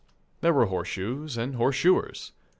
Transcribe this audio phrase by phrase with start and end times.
[0.39, 2.31] There were horseshoes and horseshoers.